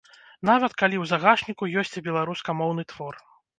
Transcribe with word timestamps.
Нават 0.49 0.71
калі 0.81 0.95
ў 1.03 1.09
загашніку 1.11 1.69
ёсць 1.83 1.95
і 2.03 2.05
беларускамоўны 2.09 2.89
твор. 2.95 3.25